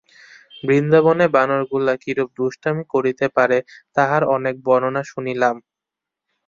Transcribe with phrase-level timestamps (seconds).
[0.63, 3.57] বৃন্দাবনে বানরগুলা কিরূপ দুষ্টামি করিতে পারে,
[3.95, 5.55] তাহার অনেক বর্ণনা শুনিলাম।